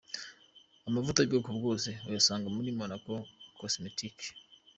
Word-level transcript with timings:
Amavuta 0.87 1.19
y'ubwoko 1.21 1.49
bwose 1.57 1.89
uyasanga 2.07 2.47
muri 2.55 2.69
Monaco 2.79 3.13
Cosmetics. 3.59 4.25